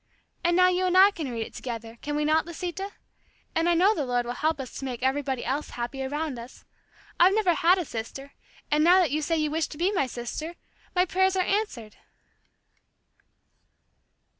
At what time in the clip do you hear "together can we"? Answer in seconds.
1.53-2.25